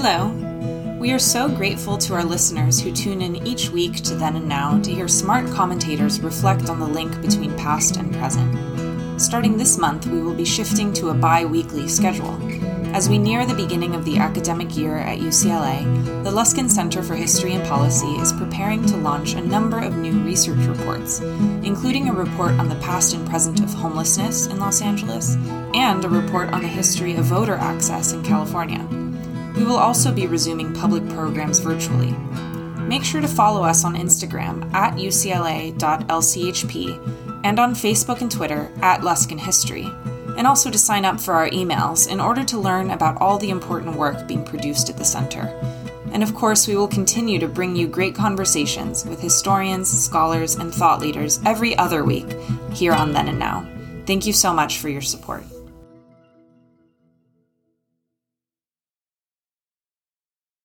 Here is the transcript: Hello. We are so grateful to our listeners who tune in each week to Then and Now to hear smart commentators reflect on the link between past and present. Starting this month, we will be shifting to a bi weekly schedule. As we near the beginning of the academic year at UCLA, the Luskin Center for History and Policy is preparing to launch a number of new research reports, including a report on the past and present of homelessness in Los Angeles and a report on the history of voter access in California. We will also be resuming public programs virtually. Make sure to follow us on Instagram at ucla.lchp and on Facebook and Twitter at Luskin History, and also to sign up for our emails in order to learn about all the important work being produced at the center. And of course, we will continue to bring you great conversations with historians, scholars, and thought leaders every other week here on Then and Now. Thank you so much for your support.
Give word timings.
Hello. 0.00 0.28
We 1.00 1.10
are 1.10 1.18
so 1.18 1.48
grateful 1.48 1.98
to 1.98 2.14
our 2.14 2.22
listeners 2.22 2.80
who 2.80 2.92
tune 2.92 3.20
in 3.20 3.44
each 3.44 3.70
week 3.70 3.96
to 4.04 4.14
Then 4.14 4.36
and 4.36 4.48
Now 4.48 4.80
to 4.80 4.92
hear 4.92 5.08
smart 5.08 5.50
commentators 5.50 6.20
reflect 6.20 6.70
on 6.70 6.78
the 6.78 6.86
link 6.86 7.20
between 7.20 7.56
past 7.56 7.96
and 7.96 8.14
present. 8.14 9.20
Starting 9.20 9.56
this 9.56 9.76
month, 9.76 10.06
we 10.06 10.22
will 10.22 10.36
be 10.36 10.44
shifting 10.44 10.92
to 10.92 11.08
a 11.08 11.14
bi 11.14 11.44
weekly 11.44 11.88
schedule. 11.88 12.38
As 12.94 13.08
we 13.08 13.18
near 13.18 13.44
the 13.44 13.54
beginning 13.54 13.96
of 13.96 14.04
the 14.04 14.18
academic 14.18 14.76
year 14.76 14.98
at 14.98 15.18
UCLA, 15.18 15.82
the 16.22 16.30
Luskin 16.30 16.70
Center 16.70 17.02
for 17.02 17.16
History 17.16 17.54
and 17.54 17.66
Policy 17.66 18.12
is 18.20 18.32
preparing 18.32 18.86
to 18.86 18.96
launch 18.98 19.32
a 19.32 19.40
number 19.40 19.80
of 19.80 19.96
new 19.96 20.22
research 20.22 20.64
reports, 20.66 21.18
including 21.64 22.08
a 22.08 22.12
report 22.12 22.52
on 22.52 22.68
the 22.68 22.76
past 22.76 23.14
and 23.14 23.28
present 23.28 23.58
of 23.58 23.74
homelessness 23.74 24.46
in 24.46 24.60
Los 24.60 24.80
Angeles 24.80 25.34
and 25.74 26.04
a 26.04 26.08
report 26.08 26.50
on 26.52 26.62
the 26.62 26.68
history 26.68 27.16
of 27.16 27.24
voter 27.24 27.56
access 27.56 28.12
in 28.12 28.22
California. 28.22 29.07
We 29.56 29.64
will 29.64 29.76
also 29.76 30.12
be 30.12 30.26
resuming 30.26 30.74
public 30.74 31.08
programs 31.08 31.58
virtually. 31.58 32.12
Make 32.88 33.04
sure 33.04 33.20
to 33.20 33.28
follow 33.28 33.62
us 33.64 33.84
on 33.84 33.96
Instagram 33.96 34.72
at 34.72 34.94
ucla.lchp 34.94 35.74
and 37.44 37.58
on 37.58 37.74
Facebook 37.74 38.20
and 38.20 38.30
Twitter 38.30 38.70
at 38.80 39.00
Luskin 39.00 39.38
History, 39.38 39.86
and 40.36 40.46
also 40.46 40.70
to 40.70 40.78
sign 40.78 41.04
up 41.04 41.20
for 41.20 41.34
our 41.34 41.50
emails 41.50 42.10
in 42.10 42.20
order 42.20 42.44
to 42.44 42.58
learn 42.58 42.90
about 42.90 43.20
all 43.20 43.38
the 43.38 43.50
important 43.50 43.96
work 43.96 44.26
being 44.26 44.44
produced 44.44 44.88
at 44.88 44.96
the 44.96 45.04
center. 45.04 45.42
And 46.12 46.22
of 46.22 46.34
course, 46.34 46.66
we 46.66 46.76
will 46.76 46.88
continue 46.88 47.38
to 47.38 47.48
bring 47.48 47.76
you 47.76 47.86
great 47.86 48.14
conversations 48.14 49.04
with 49.04 49.20
historians, 49.20 49.90
scholars, 49.90 50.54
and 50.54 50.74
thought 50.74 51.00
leaders 51.00 51.40
every 51.44 51.76
other 51.76 52.04
week 52.04 52.26
here 52.72 52.92
on 52.92 53.12
Then 53.12 53.28
and 53.28 53.38
Now. 53.38 53.68
Thank 54.06 54.24
you 54.24 54.32
so 54.32 54.54
much 54.54 54.78
for 54.78 54.88
your 54.88 55.02
support. 55.02 55.44